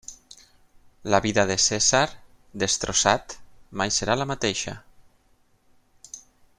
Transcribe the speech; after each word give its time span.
La 1.13 1.19
vida 1.25 1.43
de 1.51 1.57
Cessar, 1.65 2.07
destrossat, 2.63 3.37
mai 3.83 3.93
serà 3.99 4.19
la 4.23 4.27
mateixa. 4.33 4.75